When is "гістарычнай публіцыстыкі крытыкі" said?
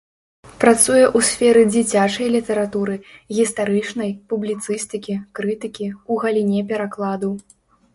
3.41-5.87